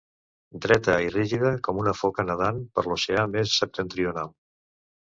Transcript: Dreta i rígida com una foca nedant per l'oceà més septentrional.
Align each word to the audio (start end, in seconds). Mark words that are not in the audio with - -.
Dreta 0.65 0.95
i 1.07 1.11
rígida 1.17 1.51
com 1.67 1.83
una 1.83 1.95
foca 2.01 2.27
nedant 2.31 2.65
per 2.79 2.87
l'oceà 2.89 3.31
més 3.37 3.57
septentrional. 3.63 4.37